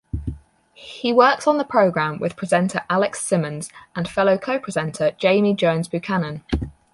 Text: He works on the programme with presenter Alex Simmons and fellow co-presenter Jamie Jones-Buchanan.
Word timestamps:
He 0.73 1.13
works 1.13 1.45
on 1.45 1.59
the 1.59 1.63
programme 1.63 2.17
with 2.17 2.35
presenter 2.35 2.81
Alex 2.89 3.21
Simmons 3.21 3.69
and 3.95 4.09
fellow 4.09 4.35
co-presenter 4.35 5.11
Jamie 5.11 5.53
Jones-Buchanan. 5.53 6.43